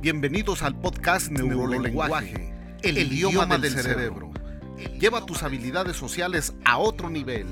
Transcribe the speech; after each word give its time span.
Bienvenidos 0.00 0.62
al 0.62 0.80
podcast 0.80 1.30
Neurolenguaje, 1.30 2.54
el, 2.80 2.96
idioma, 2.96 3.44
del, 3.58 3.70
cerebro. 3.70 4.30
Lleva 4.98 5.26
tus 5.26 5.42
habilidades 5.42 5.94
sociales 5.94 6.54
a 6.64 6.78
otro 6.78 7.10
nivel. 7.10 7.46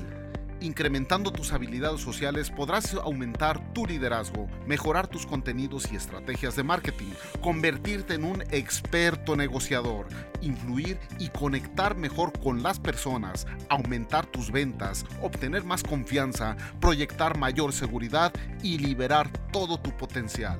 Incrementando 0.59 1.31
tus 1.31 1.53
habilidades 1.53 2.01
sociales 2.01 2.49
podrás 2.49 2.95
aumentar 2.95 3.71
tu 3.73 3.85
liderazgo, 3.85 4.47
mejorar 4.65 5.07
tus 5.07 5.27
contenidos 5.27 5.91
y 5.91 5.95
estrategias 5.95 6.55
de 6.55 6.63
marketing, 6.63 7.11
convertirte 7.39 8.15
en 8.15 8.23
un 8.23 8.41
experto 8.49 9.35
negociador, 9.35 10.07
influir 10.41 10.97
y 11.19 11.29
conectar 11.29 11.95
mejor 11.95 12.33
con 12.39 12.63
las 12.63 12.79
personas, 12.79 13.45
aumentar 13.69 14.25
tus 14.25 14.51
ventas, 14.51 15.05
obtener 15.21 15.65
más 15.65 15.83
confianza, 15.83 16.57
proyectar 16.81 17.37
mayor 17.37 17.73
seguridad 17.73 18.33
y 18.63 18.79
liberar 18.79 19.29
todo 19.51 19.79
tu 19.79 19.95
potencial. 19.95 20.57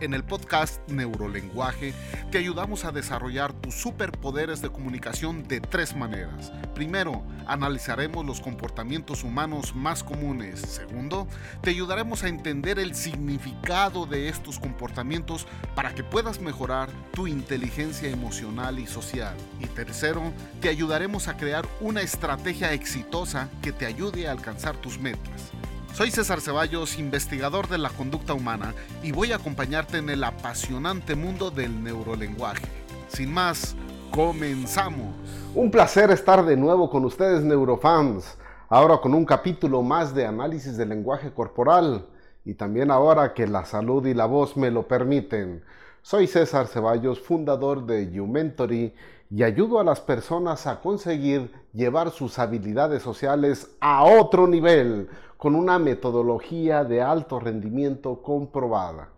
En 0.00 0.14
el 0.14 0.22
podcast 0.22 0.80
Neurolenguaje 0.88 1.92
te 2.30 2.38
ayudamos 2.38 2.84
a 2.84 2.92
desarrollar 2.92 3.52
tus 3.52 3.74
superpoderes 3.74 4.62
de 4.62 4.70
comunicación 4.70 5.48
de 5.48 5.60
tres 5.60 5.96
maneras. 5.96 6.52
Primero, 6.72 7.24
analizaremos 7.48 8.24
los 8.24 8.40
comportamientos 8.40 9.24
humanos 9.24 9.74
más 9.74 10.04
comunes. 10.04 10.60
Segundo, 10.60 11.26
te 11.62 11.70
ayudaremos 11.70 12.22
a 12.22 12.28
entender 12.28 12.78
el 12.78 12.94
significado 12.94 14.06
de 14.06 14.28
estos 14.28 14.60
comportamientos 14.60 15.48
para 15.74 15.92
que 15.92 16.04
puedas 16.04 16.40
mejorar 16.40 16.88
tu 17.12 17.26
inteligencia 17.26 18.08
emocional 18.08 18.78
y 18.78 18.86
social. 18.86 19.34
Y 19.58 19.66
tercero, 19.66 20.32
te 20.60 20.68
ayudaremos 20.68 21.26
a 21.26 21.36
crear 21.36 21.66
una 21.80 22.02
estrategia 22.02 22.72
exitosa 22.72 23.48
que 23.62 23.72
te 23.72 23.84
ayude 23.84 24.28
a 24.28 24.32
alcanzar 24.32 24.76
tus 24.76 25.00
metas. 25.00 25.50
Soy 25.98 26.12
César 26.12 26.40
Ceballos, 26.40 26.96
investigador 26.96 27.66
de 27.66 27.76
la 27.76 27.88
conducta 27.88 28.32
humana, 28.32 28.72
y 29.02 29.10
voy 29.10 29.32
a 29.32 29.34
acompañarte 29.34 29.98
en 29.98 30.08
el 30.08 30.22
apasionante 30.22 31.16
mundo 31.16 31.50
del 31.50 31.82
neurolenguaje. 31.82 32.68
Sin 33.08 33.32
más, 33.32 33.74
comenzamos. 34.12 35.08
Un 35.56 35.72
placer 35.72 36.12
estar 36.12 36.46
de 36.46 36.56
nuevo 36.56 36.88
con 36.88 37.04
ustedes, 37.04 37.42
neurofans. 37.42 38.38
Ahora 38.68 38.98
con 38.98 39.12
un 39.12 39.24
capítulo 39.24 39.82
más 39.82 40.14
de 40.14 40.24
análisis 40.24 40.76
del 40.76 40.90
lenguaje 40.90 41.32
corporal 41.32 42.06
y 42.44 42.54
también 42.54 42.92
ahora 42.92 43.34
que 43.34 43.48
la 43.48 43.64
salud 43.64 44.06
y 44.06 44.14
la 44.14 44.26
voz 44.26 44.56
me 44.56 44.70
lo 44.70 44.86
permiten. 44.86 45.64
Soy 46.02 46.28
César 46.28 46.68
Ceballos, 46.68 47.18
fundador 47.18 47.84
de 47.86 48.12
YouMentory 48.12 48.94
y 49.30 49.42
ayudo 49.42 49.78
a 49.78 49.84
las 49.84 50.00
personas 50.00 50.66
a 50.66 50.80
conseguir 50.80 51.52
llevar 51.72 52.10
sus 52.10 52.38
habilidades 52.38 53.02
sociales 53.02 53.76
a 53.80 54.04
otro 54.04 54.46
nivel 54.46 55.08
con 55.36 55.54
una 55.54 55.78
metodología 55.78 56.84
de 56.84 57.02
alto 57.02 57.38
rendimiento 57.38 58.22
comprobada. 58.22 59.10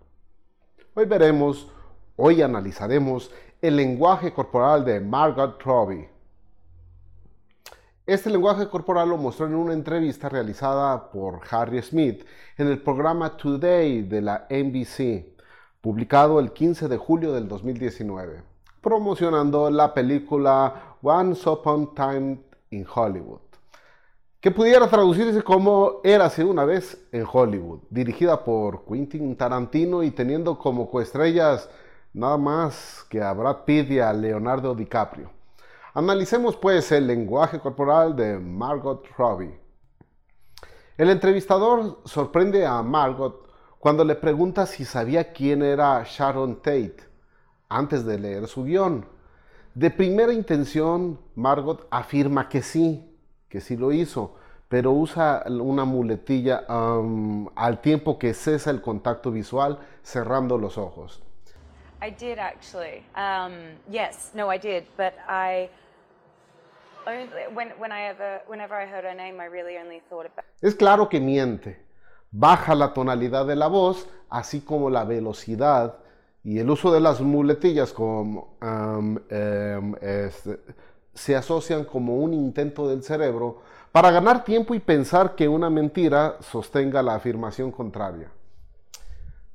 Hoy 0.94 1.06
veremos, 1.06 1.68
hoy 2.16 2.42
analizaremos 2.42 3.30
el 3.62 3.76
lenguaje 3.76 4.32
corporal 4.32 4.84
de 4.84 5.00
Margot 5.00 5.62
Robbie. 5.62 6.08
Este 8.04 8.28
lenguaje 8.28 8.68
corporal 8.68 9.08
lo 9.08 9.16
mostró 9.16 9.46
en 9.46 9.54
una 9.54 9.72
entrevista 9.72 10.28
realizada 10.28 11.10
por 11.10 11.40
Harry 11.50 11.80
Smith 11.80 12.26
en 12.56 12.66
el 12.66 12.82
programa 12.82 13.36
Today 13.36 14.02
de 14.02 14.20
la 14.20 14.46
NBC, 14.50 15.36
publicado 15.80 16.40
el 16.40 16.52
15 16.52 16.88
de 16.88 16.96
julio 16.96 17.32
del 17.32 17.46
2019, 17.46 18.49
promocionando 18.80 19.70
la 19.70 19.92
película 19.92 20.96
Once 21.02 21.48
Upon 21.48 21.94
Time 21.94 22.38
in 22.70 22.86
Hollywood 22.92 23.50
que 24.40 24.50
pudiera 24.50 24.88
traducirse 24.88 25.42
como 25.42 26.00
Érase 26.02 26.42
una 26.42 26.64
vez 26.64 27.06
en 27.12 27.26
Hollywood, 27.30 27.80
dirigida 27.90 28.42
por 28.42 28.86
Quentin 28.86 29.36
Tarantino 29.36 30.02
y 30.02 30.12
teniendo 30.12 30.58
como 30.58 30.90
coestrellas 30.90 31.68
nada 32.14 32.38
más 32.38 33.04
que 33.10 33.20
a 33.20 33.34
Brad 33.34 33.64
Pitt 33.66 33.90
y 33.90 33.98
a 34.00 34.14
Leonardo 34.14 34.74
DiCaprio. 34.74 35.30
Analicemos 35.92 36.56
pues 36.56 36.90
el 36.90 37.06
lenguaje 37.06 37.60
corporal 37.60 38.16
de 38.16 38.38
Margot 38.38 39.04
Robbie. 39.18 39.60
El 40.96 41.10
entrevistador 41.10 41.98
sorprende 42.06 42.64
a 42.64 42.80
Margot 42.82 43.46
cuando 43.78 44.04
le 44.04 44.14
pregunta 44.14 44.64
si 44.64 44.86
sabía 44.86 45.32
quién 45.34 45.62
era 45.62 46.02
Sharon 46.06 46.56
Tate 46.56 47.09
antes 47.70 48.04
de 48.04 48.18
leer 48.18 48.46
su 48.46 48.64
guion. 48.64 49.06
De 49.74 49.90
primera 49.90 50.32
intención, 50.32 51.18
Margot 51.36 51.86
afirma 51.90 52.48
que 52.48 52.60
sí, 52.60 53.08
que 53.48 53.60
sí 53.60 53.76
lo 53.76 53.92
hizo, 53.92 54.36
pero 54.68 54.90
usa 54.92 55.44
una 55.46 55.84
muletilla 55.84 56.64
um, 56.68 57.48
al 57.54 57.80
tiempo 57.80 58.18
que 58.18 58.34
cesa 58.34 58.70
el 58.70 58.82
contacto 58.82 59.30
visual 59.30 59.78
cerrando 60.02 60.58
los 60.58 60.76
ojos. 60.76 61.22
I 62.02 62.10
did 62.10 62.38
actually. 62.38 63.04
Um, 63.14 63.76
yes, 63.90 64.32
no, 64.34 64.52
I 64.52 64.58
did, 64.58 64.84
but 64.96 65.14
I. 65.28 65.68
When, 67.54 67.70
when 67.78 67.92
I 67.92 68.08
ever, 68.08 68.42
whenever 68.46 68.74
I 68.74 68.86
heard 68.86 69.04
her 69.04 69.14
name, 69.14 69.40
I 69.40 69.46
really 69.46 69.76
only 69.76 70.00
thought 70.08 70.26
about. 70.26 70.44
Es 70.60 70.74
claro 70.74 71.08
que 71.08 71.20
miente. 71.20 71.78
Baja 72.30 72.74
la 72.74 72.92
tonalidad 72.92 73.46
de 73.46 73.56
la 73.56 73.66
voz, 73.66 74.08
así 74.30 74.60
como 74.60 74.88
la 74.88 75.04
velocidad 75.04 75.98
y 76.42 76.58
el 76.58 76.70
uso 76.70 76.92
de 76.92 77.00
las 77.00 77.20
muletillas 77.20 77.92
como 77.92 78.56
este, 80.00 80.60
se 81.14 81.36
asocian 81.36 81.84
como 81.84 82.16
un 82.16 82.32
intento 82.32 82.88
del 82.88 83.02
cerebro 83.02 83.58
para 83.92 84.10
ganar 84.10 84.44
tiempo 84.44 84.74
y 84.74 84.78
pensar 84.78 85.34
que 85.34 85.48
una 85.48 85.68
mentira 85.68 86.36
sostenga 86.40 87.02
la 87.02 87.16
afirmación 87.16 87.72
contraria. 87.72 88.30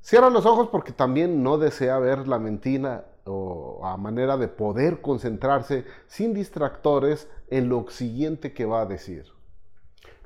Cierra 0.01 0.29
los 0.29 0.45
ojos 0.45 0.69
porque 0.71 0.91
también 0.91 1.41
no 1.41 1.57
desea 1.57 1.97
ver 1.97 2.27
la 2.27 2.37
mentira 2.37 3.05
o 3.25 3.81
a 3.83 3.97
manera 3.97 4.37
de 4.37 4.47
poder 4.47 5.01
concentrarse 5.01 5.85
sin 6.05 6.33
distractores 6.33 7.27
en 7.49 7.69
lo 7.69 7.89
siguiente 7.89 8.53
que 8.53 8.65
va 8.65 8.81
a 8.81 8.85
decir. 8.85 9.25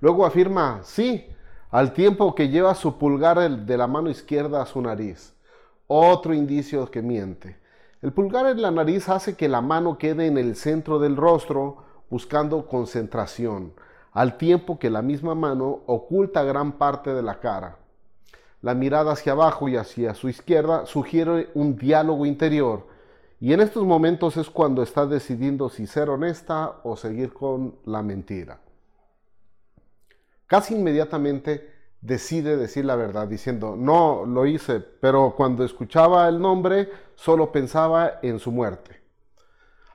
Luego 0.02 0.26
afirma 0.26 0.81
sí, 0.84 1.28
al 1.70 1.94
tiempo 1.94 2.36
que 2.36 2.50
lleva 2.50 2.76
su 2.76 2.97
pulgar 2.97 3.50
de 3.50 3.78
la 3.78 3.88
mano 3.88 4.09
izquierda 4.09 4.62
a 4.62 4.66
su 4.66 4.81
nariz. 4.81 5.34
Otro 5.92 6.36
indicio 6.36 6.92
que 6.92 7.02
miente. 7.02 7.58
El 8.04 8.14
pulgar 8.14 8.46
en 8.46 8.62
la 8.62 8.70
nariz 8.70 9.10
hace 9.10 9.36
que 9.36 9.50
la 9.50 9.60
mano 9.62 9.98
quede 9.98 10.28
en 10.28 10.38
el 10.38 10.56
centro 10.56 11.00
del 11.00 11.16
rostro 11.16 11.84
buscando 12.12 12.68
concentración, 12.68 13.74
al 14.12 14.38
tiempo 14.38 14.78
que 14.78 14.92
la 14.92 15.02
misma 15.02 15.34
mano 15.34 15.82
oculta 15.88 16.44
gran 16.44 16.74
parte 16.74 17.12
de 17.16 17.24
la 17.24 17.40
cara. 17.40 17.80
La 18.62 18.76
mirada 18.76 19.14
hacia 19.14 19.32
abajo 19.32 19.68
y 19.68 19.78
hacia 19.78 20.14
su 20.14 20.30
izquierda 20.30 20.86
sugiere 20.86 21.50
un 21.56 21.76
diálogo 21.76 22.28
interior, 22.28 22.86
y 23.40 23.54
en 23.54 23.60
estos 23.60 23.84
momentos 23.84 24.38
es 24.38 24.48
cuando 24.48 24.84
está 24.84 25.08
decidiendo 25.08 25.70
si 25.70 25.88
ser 25.88 26.12
honesta 26.12 26.82
o 26.84 26.98
seguir 26.98 27.34
con 27.34 27.74
la 27.86 28.04
mentira. 28.04 28.60
Casi 30.46 30.76
inmediatamente 30.76 31.78
decide 32.02 32.58
decir 32.58 32.86
la 32.86 32.96
verdad, 32.96 33.28
diciendo, 33.28 33.76
no, 33.78 34.26
lo 34.26 34.46
hice, 34.46 34.80
pero 34.80 35.34
cuando 35.36 35.64
escuchaba 35.64 36.28
el 36.28 36.40
nombre 36.40 36.90
solo 37.16 37.52
pensaba 37.52 38.20
en 38.22 38.40
su 38.40 38.52
muerte. 38.52 39.00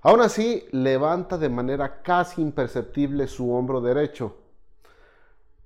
Aún 0.03 0.20
así, 0.20 0.66
levanta 0.70 1.38
de 1.38 1.48
manera 1.48 2.03
casi 2.03 2.43
imperceptible 2.43 3.26
su 3.26 3.54
hombro 3.54 3.81
derecho, 3.81 4.37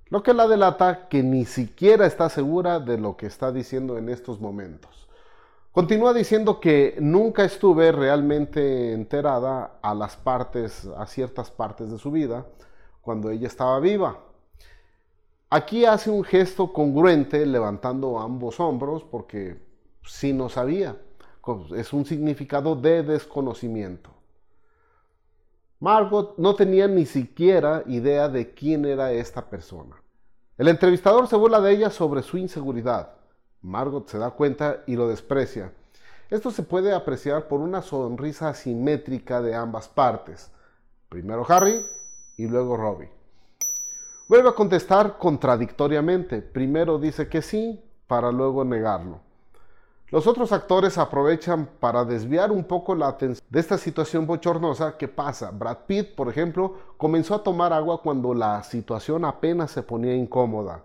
lo 0.07 0.23
que 0.23 0.33
la 0.33 0.47
delata 0.47 1.07
que 1.09 1.21
ni 1.21 1.45
siquiera 1.45 2.05
está 2.05 2.29
segura 2.29 2.79
de 2.79 2.97
lo 2.97 3.17
que 3.17 3.25
está 3.25 3.51
diciendo 3.51 3.97
en 3.97 4.09
estos 4.09 4.39
momentos. 4.39 5.07
Continúa 5.71 6.13
diciendo 6.13 6.59
que 6.59 6.95
nunca 6.99 7.43
estuve 7.43 7.91
realmente 7.91 8.93
enterada 8.93 9.77
a 9.81 9.93
las 9.93 10.15
partes, 10.15 10.89
a 10.97 11.05
ciertas 11.05 11.51
partes 11.51 11.91
de 11.91 11.99
su 11.99 12.09
vida, 12.09 12.45
cuando 13.01 13.29
ella 13.29 13.47
estaba 13.47 13.79
viva 13.79 14.17
Aquí 15.51 15.83
hace 15.83 16.11
un 16.11 16.23
gesto 16.23 16.71
congruente 16.71 17.43
levantando 17.43 18.19
ambos 18.19 18.59
hombros 18.59 19.03
porque 19.03 19.59
sí 20.05 20.31
no 20.31 20.47
sabía. 20.47 21.01
Es 21.75 21.91
un 21.91 22.05
significado 22.05 22.75
de 22.75 23.01
desconocimiento. 23.01 24.11
Margot 25.79 26.37
no 26.37 26.55
tenía 26.55 26.87
ni 26.87 27.07
siquiera 27.07 27.83
idea 27.87 28.29
de 28.29 28.53
quién 28.53 28.85
era 28.85 29.11
esta 29.11 29.49
persona. 29.49 29.95
El 30.55 30.67
entrevistador 30.67 31.27
se 31.27 31.35
burla 31.35 31.61
de 31.61 31.71
ella 31.71 31.89
sobre 31.89 32.21
su 32.21 32.37
inseguridad. 32.37 33.13
Margot 33.61 34.07
se 34.07 34.19
da 34.19 34.29
cuenta 34.31 34.83
y 34.85 34.95
lo 34.95 35.07
desprecia. 35.07 35.73
Esto 36.29 36.51
se 36.51 36.61
puede 36.61 36.93
apreciar 36.93 37.47
por 37.47 37.59
una 37.59 37.81
sonrisa 37.81 38.49
asimétrica 38.49 39.41
de 39.41 39.55
ambas 39.55 39.87
partes. 39.87 40.51
Primero 41.07 41.43
Harry 41.49 41.83
y 42.37 42.45
luego 42.47 42.77
Robbie. 42.77 43.18
Vuelve 44.29 44.47
a 44.47 44.53
contestar 44.53 45.17
contradictoriamente. 45.17 46.43
Primero 46.43 46.99
dice 46.99 47.27
que 47.27 47.41
sí, 47.41 47.83
para 48.05 48.31
luego 48.31 48.63
negarlo. 48.63 49.21
Los 50.09 50.27
otros 50.27 50.51
actores 50.51 50.99
aprovechan 50.99 51.67
para 51.79 52.05
desviar 52.05 52.51
un 52.51 52.63
poco 52.63 52.93
la 52.93 53.07
atención 53.07 53.43
de 53.49 53.59
esta 53.59 53.79
situación 53.79 54.27
bochornosa 54.27 54.97
que 54.97 55.07
pasa. 55.07 55.49
Brad 55.49 55.79
Pitt, 55.87 56.13
por 56.13 56.29
ejemplo, 56.29 56.75
comenzó 56.97 57.33
a 57.33 57.43
tomar 57.43 57.73
agua 57.73 58.03
cuando 58.03 58.35
la 58.35 58.61
situación 58.61 59.25
apenas 59.25 59.71
se 59.71 59.81
ponía 59.81 60.13
incómoda. 60.13 60.83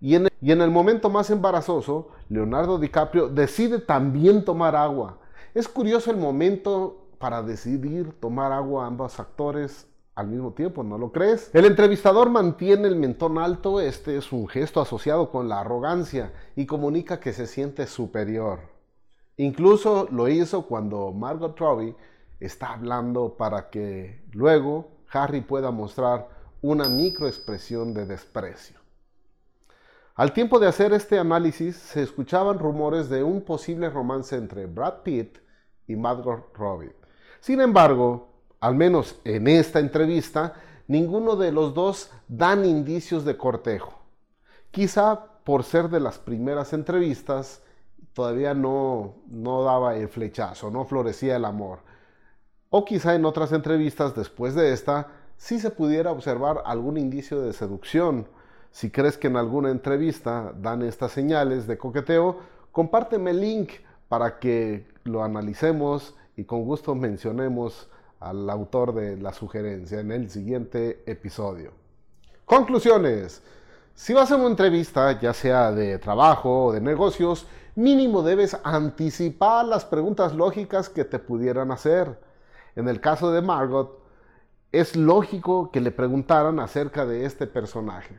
Y 0.00 0.14
en, 0.14 0.28
el 0.40 0.70
momento 0.70 1.10
más 1.10 1.30
embarazoso, 1.30 2.10
Leonardo 2.28 2.78
DiCaprio 2.78 3.28
decide 3.28 3.80
también 3.80 4.44
tomar 4.44 4.76
agua. 4.76 5.18
Es 5.52 5.66
curioso 5.66 6.12
el 6.12 6.16
momento 6.16 7.08
para 7.18 7.42
decidir 7.42 8.12
tomar 8.20 8.52
agua 8.52 8.86
ambos 8.86 9.18
actores 9.18 9.88
al 10.14 10.28
mismo 10.28 10.52
tiempo, 10.52 10.82
¿no 10.84 10.96
lo 10.96 11.10
crees? 11.10 11.50
El 11.52 11.64
entrevistador 11.64 12.30
mantiene 12.30 12.86
el 12.86 12.96
mentón 12.96 13.38
alto, 13.38 13.80
este 13.80 14.16
es 14.16 14.32
un 14.32 14.46
gesto 14.46 14.80
asociado 14.80 15.30
con 15.30 15.48
la 15.48 15.60
arrogancia 15.60 16.32
y 16.54 16.66
comunica 16.66 17.18
que 17.18 17.32
se 17.32 17.46
siente 17.46 17.86
superior. 17.86 18.60
Incluso 19.36 20.06
lo 20.12 20.28
hizo 20.28 20.66
cuando 20.66 21.10
Margot 21.12 21.58
Robbie 21.58 21.96
está 22.38 22.72
hablando 22.72 23.36
para 23.36 23.70
que 23.70 24.22
luego 24.32 24.88
Harry 25.10 25.40
pueda 25.40 25.70
mostrar 25.70 26.28
una 26.62 26.88
microexpresión 26.88 27.92
de 27.92 28.06
desprecio. 28.06 28.78
Al 30.14 30.32
tiempo 30.32 30.60
de 30.60 30.68
hacer 30.68 30.92
este 30.92 31.18
análisis, 31.18 31.74
se 31.74 32.02
escuchaban 32.02 32.60
rumores 32.60 33.08
de 33.08 33.24
un 33.24 33.42
posible 33.42 33.90
romance 33.90 34.36
entre 34.36 34.66
Brad 34.66 35.02
Pitt 35.02 35.38
y 35.88 35.96
Margot 35.96 36.54
Robbie. 36.54 36.94
Sin 37.40 37.60
embargo, 37.60 38.33
al 38.64 38.74
menos 38.74 39.20
en 39.24 39.46
esta 39.46 39.78
entrevista, 39.78 40.54
ninguno 40.88 41.36
de 41.36 41.52
los 41.52 41.74
dos 41.74 42.10
dan 42.28 42.64
indicios 42.64 43.26
de 43.26 43.36
cortejo. 43.36 43.92
Quizá 44.70 45.26
por 45.44 45.64
ser 45.64 45.90
de 45.90 46.00
las 46.00 46.16
primeras 46.16 46.72
entrevistas, 46.72 47.60
todavía 48.14 48.54
no, 48.54 49.16
no 49.26 49.64
daba 49.64 49.96
el 49.96 50.08
flechazo, 50.08 50.70
no 50.70 50.86
florecía 50.86 51.36
el 51.36 51.44
amor. 51.44 51.80
O 52.70 52.86
quizá 52.86 53.14
en 53.14 53.26
otras 53.26 53.52
entrevistas 53.52 54.16
después 54.16 54.54
de 54.54 54.72
esta, 54.72 55.08
sí 55.36 55.58
se 55.58 55.68
pudiera 55.68 56.10
observar 56.10 56.62
algún 56.64 56.96
indicio 56.96 57.42
de 57.42 57.52
seducción. 57.52 58.26
Si 58.70 58.90
crees 58.90 59.18
que 59.18 59.26
en 59.26 59.36
alguna 59.36 59.70
entrevista 59.72 60.54
dan 60.56 60.80
estas 60.80 61.12
señales 61.12 61.66
de 61.66 61.76
coqueteo, 61.76 62.38
compárteme 62.72 63.32
el 63.32 63.42
link 63.42 63.72
para 64.08 64.38
que 64.38 64.86
lo 65.04 65.22
analicemos 65.22 66.14
y 66.34 66.44
con 66.44 66.64
gusto 66.64 66.94
mencionemos 66.94 67.90
al 68.24 68.48
autor 68.48 68.94
de 68.94 69.16
la 69.18 69.32
sugerencia 69.32 70.00
en 70.00 70.10
el 70.10 70.30
siguiente 70.30 71.02
episodio. 71.06 71.72
Conclusiones. 72.44 73.42
Si 73.94 74.12
vas 74.12 74.32
a 74.32 74.36
una 74.36 74.46
entrevista, 74.46 75.20
ya 75.20 75.34
sea 75.34 75.70
de 75.70 75.98
trabajo 75.98 76.66
o 76.66 76.72
de 76.72 76.80
negocios, 76.80 77.46
mínimo 77.74 78.22
debes 78.22 78.56
anticipar 78.64 79.66
las 79.66 79.84
preguntas 79.84 80.34
lógicas 80.34 80.88
que 80.88 81.04
te 81.04 81.18
pudieran 81.18 81.70
hacer. 81.70 82.18
En 82.76 82.88
el 82.88 83.00
caso 83.00 83.30
de 83.30 83.42
Margot, 83.42 84.02
es 84.72 84.96
lógico 84.96 85.70
que 85.70 85.80
le 85.80 85.92
preguntaran 85.92 86.58
acerca 86.58 87.06
de 87.06 87.26
este 87.26 87.46
personaje, 87.46 88.16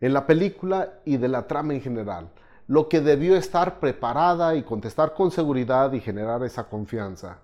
en 0.00 0.12
la 0.12 0.26
película 0.26 0.94
y 1.04 1.16
de 1.16 1.28
la 1.28 1.46
trama 1.46 1.72
en 1.72 1.80
general, 1.80 2.28
lo 2.66 2.88
que 2.88 3.00
debió 3.00 3.36
estar 3.36 3.80
preparada 3.80 4.56
y 4.56 4.64
contestar 4.64 5.14
con 5.14 5.30
seguridad 5.30 5.92
y 5.92 6.00
generar 6.00 6.42
esa 6.42 6.68
confianza. 6.68 7.38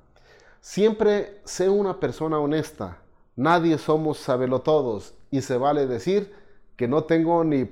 Siempre 0.63 1.41
sé 1.45 1.69
una 1.69 1.99
persona 1.99 2.39
honesta. 2.39 2.99
Nadie 3.35 3.79
somos 3.79 4.19
sabelotodos 4.19 5.13
y 5.29 5.41
se 5.41 5.57
vale 5.57 5.89
decir 5.89 6.33
que 6.77 6.87
no 6.87 7.03
tengo 7.03 7.43
ni 7.43 7.69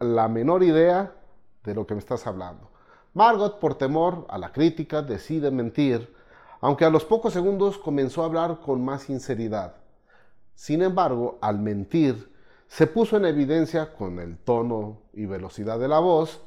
la 0.00 0.26
menor 0.26 0.64
idea 0.64 1.14
de 1.62 1.74
lo 1.76 1.86
que 1.86 1.94
me 1.94 2.00
estás 2.00 2.26
hablando. 2.26 2.72
Margot, 3.14 3.60
por 3.60 3.76
temor 3.76 4.26
a 4.30 4.36
la 4.36 4.50
crítica, 4.50 5.00
decide 5.00 5.52
mentir, 5.52 6.12
aunque 6.60 6.84
a 6.84 6.90
los 6.90 7.04
pocos 7.04 7.32
segundos 7.32 7.78
comenzó 7.78 8.22
a 8.22 8.26
hablar 8.26 8.58
con 8.66 8.84
más 8.84 9.02
sinceridad. 9.02 9.76
Sin 10.56 10.82
embargo, 10.82 11.38
al 11.40 11.60
mentir, 11.60 12.34
se 12.66 12.88
puso 12.88 13.16
en 13.16 13.26
evidencia 13.26 13.94
con 13.94 14.18
el 14.18 14.38
tono 14.38 15.02
y 15.12 15.26
velocidad 15.26 15.78
de 15.78 15.86
la 15.86 16.00
voz, 16.00 16.40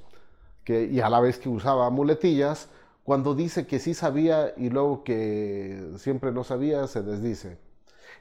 y 0.66 1.00
a 1.00 1.10
la 1.10 1.22
vez 1.22 1.40
que 1.40 1.48
usaba 1.48 1.90
muletillas, 1.90 2.68
cuando 3.12 3.36
dice 3.36 3.68
que 3.68 3.78
sí 3.78 3.94
sabía 3.94 4.54
y 4.56 4.70
luego 4.70 5.04
que 5.04 5.96
siempre 5.98 6.32
no 6.32 6.46
sabía, 6.46 6.88
se 6.88 7.02
desdice. 7.02 7.58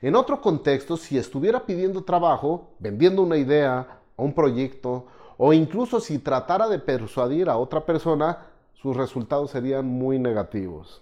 En 0.02 0.16
otro 0.16 0.40
contexto, 0.40 0.96
si 0.96 1.16
estuviera 1.16 1.64
pidiendo 1.64 2.02
trabajo, 2.02 2.72
vendiendo 2.80 3.22
una 3.22 3.36
idea 3.36 4.00
o 4.16 4.24
un 4.24 4.34
proyecto, 4.34 5.06
o 5.36 5.52
incluso 5.52 6.00
si 6.00 6.18
tratara 6.18 6.68
de 6.68 6.80
persuadir 6.80 7.48
a 7.48 7.56
otra 7.56 7.86
persona, 7.86 8.46
sus 8.72 8.96
resultados 8.96 9.52
serían 9.52 9.86
muy 9.86 10.18
negativos. 10.18 11.00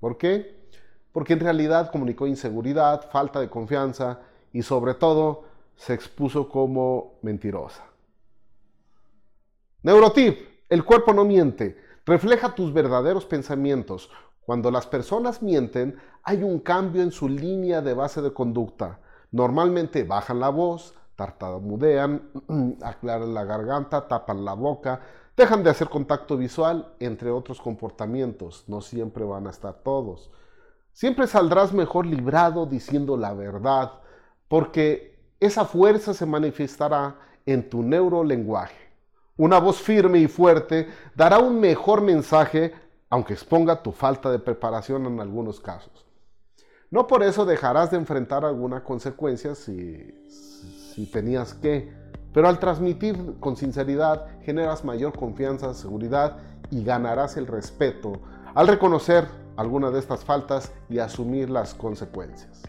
¿Por 0.00 0.18
qué? 0.18 0.56
Porque 1.12 1.34
en 1.34 1.38
realidad 1.38 1.92
comunicó 1.92 2.26
inseguridad, 2.26 3.08
falta 3.08 3.38
de 3.38 3.48
confianza 3.48 4.18
y 4.52 4.62
sobre 4.62 4.94
todo 4.94 5.44
se 5.76 5.94
expuso 5.94 6.48
como 6.48 7.20
mentirosa. 7.22 7.84
Neurotip, 9.84 10.40
el 10.68 10.84
cuerpo 10.84 11.12
no 11.12 11.24
miente. 11.24 11.85
Refleja 12.06 12.54
tus 12.54 12.72
verdaderos 12.72 13.26
pensamientos. 13.26 14.12
Cuando 14.42 14.70
las 14.70 14.86
personas 14.86 15.42
mienten, 15.42 15.98
hay 16.22 16.44
un 16.44 16.60
cambio 16.60 17.02
en 17.02 17.10
su 17.10 17.28
línea 17.28 17.82
de 17.82 17.94
base 17.94 18.22
de 18.22 18.32
conducta. 18.32 19.00
Normalmente 19.32 20.04
bajan 20.04 20.38
la 20.38 20.50
voz, 20.50 20.94
tartamudean, 21.16 22.30
aclaran 22.84 23.34
la 23.34 23.42
garganta, 23.42 24.06
tapan 24.06 24.44
la 24.44 24.52
boca, 24.52 25.00
dejan 25.36 25.64
de 25.64 25.70
hacer 25.70 25.88
contacto 25.88 26.36
visual, 26.36 26.94
entre 27.00 27.32
otros 27.32 27.60
comportamientos. 27.60 28.68
No 28.68 28.82
siempre 28.82 29.24
van 29.24 29.48
a 29.48 29.50
estar 29.50 29.74
todos. 29.82 30.30
Siempre 30.92 31.26
saldrás 31.26 31.72
mejor 31.72 32.06
librado 32.06 32.66
diciendo 32.66 33.16
la 33.16 33.34
verdad, 33.34 33.94
porque 34.46 35.18
esa 35.40 35.64
fuerza 35.64 36.14
se 36.14 36.24
manifestará 36.24 37.16
en 37.46 37.68
tu 37.68 37.82
neurolenguaje. 37.82 38.85
Una 39.38 39.58
voz 39.58 39.82
firme 39.82 40.18
y 40.18 40.28
fuerte 40.28 40.88
dará 41.14 41.38
un 41.38 41.60
mejor 41.60 42.00
mensaje, 42.00 42.72
aunque 43.10 43.34
exponga 43.34 43.82
tu 43.82 43.92
falta 43.92 44.30
de 44.30 44.38
preparación 44.38 45.04
en 45.06 45.20
algunos 45.20 45.60
casos. 45.60 46.06
No 46.90 47.06
por 47.06 47.22
eso 47.22 47.44
dejarás 47.44 47.90
de 47.90 47.98
enfrentar 47.98 48.44
alguna 48.44 48.82
consecuencia 48.82 49.54
si, 49.54 50.26
si 50.94 51.06
tenías 51.10 51.52
que, 51.52 51.92
pero 52.32 52.48
al 52.48 52.58
transmitir 52.58 53.36
con 53.38 53.56
sinceridad 53.56 54.26
generas 54.42 54.84
mayor 54.84 55.12
confianza, 55.14 55.74
seguridad 55.74 56.38
y 56.70 56.82
ganarás 56.82 57.36
el 57.36 57.46
respeto 57.46 58.20
al 58.54 58.68
reconocer 58.68 59.26
alguna 59.56 59.90
de 59.90 59.98
estas 59.98 60.24
faltas 60.24 60.72
y 60.88 60.98
asumir 60.98 61.50
las 61.50 61.74
consecuencias. 61.74 62.62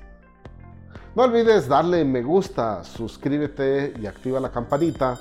No 1.15 1.23
olvides 1.23 1.67
darle 1.67 2.03
me 2.05 2.21
gusta, 2.21 2.83
suscríbete 2.83 3.93
y 3.99 4.05
activa 4.05 4.39
la 4.39 4.51
campanita 4.51 5.17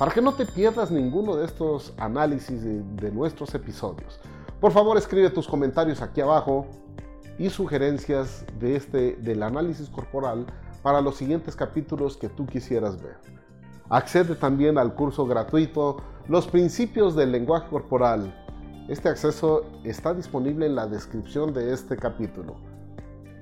para 0.00 0.12
que 0.12 0.22
no 0.22 0.32
te 0.32 0.46
pierdas 0.46 0.90
ninguno 0.90 1.36
de 1.36 1.44
estos 1.44 1.92
análisis 1.98 2.64
de, 2.64 3.10
nuestros 3.10 3.54
episodios. 3.54 4.18
Por 4.58 4.72
favor, 4.72 4.96
escribe 4.96 5.28
tus 5.28 5.46
comentarios 5.46 6.00
aquí 6.00 6.22
abajo 6.22 6.66
y 7.38 7.50
sugerencias 7.50 8.46
de 8.58 8.76
este, 8.76 9.16
del 9.16 9.42
análisis 9.42 9.90
corporal 9.90 10.46
para 10.82 11.02
los 11.02 11.16
siguientes 11.16 11.54
capítulos 11.54 12.16
que 12.16 12.30
tú 12.30 12.46
quisieras 12.46 13.02
ver. 13.02 13.18
Accede 13.90 14.36
también 14.36 14.78
al 14.78 14.94
curso 14.94 15.26
gratuito 15.26 15.98
Los 16.28 16.46
principios 16.46 17.14
del 17.14 17.30
lenguaje 17.30 17.68
corporal. 17.68 18.34
Este 18.88 19.10
acceso 19.10 19.66
está 19.84 20.14
disponible 20.14 20.64
en 20.64 20.76
la 20.76 20.86
descripción 20.86 21.52
de 21.52 21.74
este 21.74 21.98
capítulo. 21.98 22.56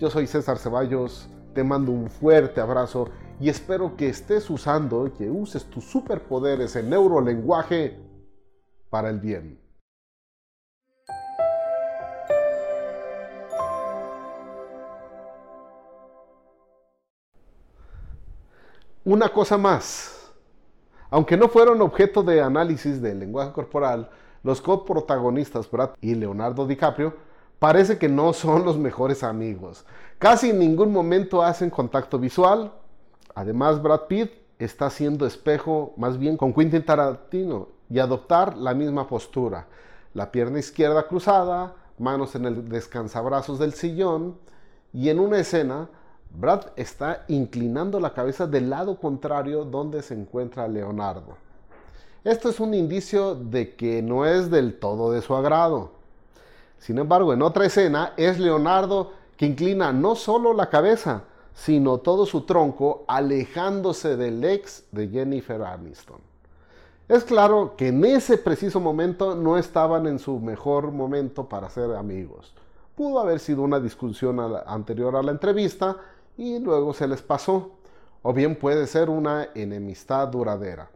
Yo 0.00 0.11
soy 0.11 0.26
César 0.26 0.59
Ceballos, 0.59 1.28
te 1.54 1.62
mando 1.62 1.92
un 1.92 2.11
fuerte 2.11 2.61
abrazo 2.61 3.11
y 3.40 3.49
espero 3.49 3.97
que 3.97 4.09
estés 4.09 4.50
usando 4.50 5.07
y 5.07 5.11
que 5.12 5.30
uses 5.30 5.64
tus 5.64 5.85
superpoderes 5.85 6.75
en 6.76 6.90
neurolenguaje 6.90 7.99
para 8.90 9.11
el 9.11 9.21
bien. 9.21 9.61
Una 19.04 19.28
cosa 19.28 19.57
más. 19.57 20.33
Aunque 21.11 21.37
no 21.37 21.49
fueron 21.49 21.80
objeto 21.80 22.23
de 22.23 22.42
análisis 22.42 23.00
del 23.00 23.21
lenguaje 23.21 23.52
corporal, 23.52 24.11
los 24.42 24.61
coprotagonistas 24.61 25.71
Brad 25.71 25.90
y 26.02 26.14
Leonardo 26.14 26.66
DiCaprio 26.66 27.14
parece 27.59 27.97
que 27.97 28.09
no 28.09 28.33
son 28.35 28.64
los 28.64 28.76
mejores 28.76 29.23
amigos. 29.23 29.87
Casi 30.18 30.50
en 30.50 30.59
ningún 30.59 30.92
momento 30.92 31.42
hacen 31.42 31.71
contacto 31.71 32.18
visual, 32.18 32.73
Además, 33.38 33.80
Brad 33.80 34.09
Pitt 34.09 34.33
está 34.59 34.87
haciendo 34.87 35.25
espejo 35.25 35.92
más 35.97 36.18
bien 36.18 36.37
con 36.37 36.52
Quentin 36.52 36.85
Tarantino 36.85 37.68
y 37.88 38.00
adoptar 38.00 38.57
la 38.57 38.75
misma 38.75 39.07
postura. 39.07 39.68
La 40.12 40.33
pierna 40.33 40.59
izquierda 40.59 41.07
cruzada, 41.07 41.76
manos 41.99 42.35
en 42.35 42.47
el 42.47 42.68
descansabrazos 42.68 43.61
del 43.61 43.75
sillón 43.75 44.37
y 44.92 45.09
en 45.09 45.21
una 45.21 45.38
escena 45.38 45.88
Brad 46.37 46.73
está 46.75 47.26
inclinando 47.28 48.00
la 48.00 48.12
cabeza 48.12 48.49
del 48.49 48.71
lado 48.71 48.99
contrario 48.99 49.64
donde 49.64 50.02
se 50.02 50.14
encuentra 50.14 50.66
Leonardo. 50.66 51.37
Esto 52.25 52.49
es 52.49 52.59
un 52.59 52.75
indicio 52.75 53.37
de 53.37 53.76
que 53.76 54.02
no 54.02 54.26
es 54.26 54.50
del 54.50 54.80
todo 54.80 55.12
de 55.12 55.23
su 55.23 55.37
agrado. 55.37 55.92
Sin 56.78 56.99
embargo, 56.99 57.33
en 57.33 57.42
otra 57.42 57.66
escena 57.66 58.14
es 58.16 58.40
Leonardo 58.40 59.12
que 59.37 59.47
inclina 59.47 59.92
no 59.92 60.16
solo 60.16 60.54
la 60.54 60.68
cabeza, 60.71 61.23
sino 61.59 61.99
todo 61.99 62.25
su 62.25 62.43
tronco 62.43 63.05
alejándose 63.09 64.17
del 64.17 64.45
ex 64.45 64.85
de 64.93 65.09
Jennifer 65.09 65.61
Aniston. 65.61 66.21
Es 67.09 67.25
claro 67.25 67.75
que 67.77 67.88
en 67.88 68.05
ese 68.05 68.38
preciso 68.38 68.79
momento 68.79 69.35
no 69.35 69.59
estaban 69.59 70.07
en 70.07 70.21
su 70.21 70.38
mejor 70.38 70.93
momento 70.93 71.49
para 71.49 71.69
ser 71.69 71.97
amigos. 71.97 72.55
Pudo 72.95 73.19
haber 73.19 73.41
sido 73.41 73.62
una 73.62 73.81
discusión 73.81 74.38
anterior 74.67 75.17
a 75.17 75.23
la 75.23 75.33
entrevista 75.33 75.97
y 76.37 76.61
luego 76.61 76.95
se 76.95 77.09
les 77.09 77.23
pasó. 77.23 77.73
O 78.23 78.33
bien 78.33 78.55
puede 78.57 78.87
ser 78.87 79.11
una 79.11 79.49
enemistad 79.57 80.29
duradera. 80.29 80.91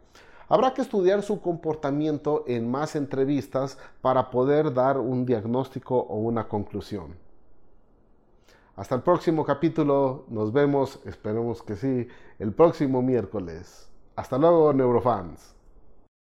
Habrá 0.47 0.73
que 0.73 0.81
estudiar 0.81 1.23
su 1.23 1.41
comportamiento 1.41 2.45
en 2.47 2.71
más 2.71 2.95
entrevistas 2.95 3.77
para 4.01 4.29
poder 4.29 4.73
dar 4.73 4.97
un 4.97 5.25
diagnóstico 5.25 5.97
o 5.97 6.15
una 6.19 6.47
conclusión. 6.47 7.22
Hasta 8.75 8.95
el 8.95 9.03
próximo 9.03 9.45
capítulo, 9.45 10.25
nos 10.29 10.51
vemos, 10.51 10.99
esperemos 11.05 11.61
que 11.61 11.75
sí, 11.75 12.07
el 12.39 12.53
próximo 12.53 13.03
miércoles. 13.03 13.91
Hasta 14.15 14.39
luego, 14.39 14.73
neurofans. 14.73 15.52